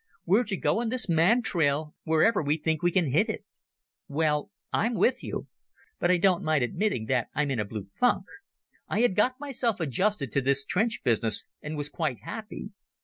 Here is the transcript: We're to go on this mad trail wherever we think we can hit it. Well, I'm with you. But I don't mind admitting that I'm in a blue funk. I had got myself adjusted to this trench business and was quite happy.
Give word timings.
We're 0.25 0.45
to 0.45 0.57
go 0.57 0.81
on 0.81 0.89
this 0.89 1.07
mad 1.07 1.43
trail 1.43 1.93
wherever 2.05 2.41
we 2.41 2.57
think 2.57 2.81
we 2.81 2.89
can 2.91 3.11
hit 3.11 3.29
it. 3.29 3.45
Well, 4.07 4.49
I'm 4.73 4.95
with 4.95 5.21
you. 5.23 5.45
But 5.99 6.09
I 6.09 6.17
don't 6.17 6.43
mind 6.43 6.63
admitting 6.63 7.05
that 7.05 7.27
I'm 7.35 7.51
in 7.51 7.59
a 7.59 7.65
blue 7.65 7.85
funk. 7.93 8.25
I 8.87 9.01
had 9.01 9.15
got 9.15 9.39
myself 9.39 9.79
adjusted 9.79 10.31
to 10.31 10.41
this 10.41 10.65
trench 10.65 11.01
business 11.03 11.45
and 11.61 11.77
was 11.77 11.87
quite 11.89 12.21
happy. 12.23 12.71